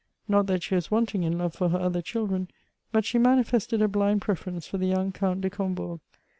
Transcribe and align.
Not 0.27 0.47
that 0.47 0.63
she 0.63 0.73
was 0.73 0.89
wanting 0.89 1.21
in 1.21 1.37
love 1.37 1.53
for 1.53 1.69
her 1.69 1.77
other 1.79 2.01
children; 2.01 2.47
but 2.91 3.05
she 3.05 3.19
manifested 3.19 3.83
a 3.83 3.87
blind 3.87 4.23
preference 4.23 4.65
for 4.65 4.79
the 4.79 4.87
young 4.87 5.11
Count 5.11 5.41
de 5.41 5.49
Combourg. 5.51 5.99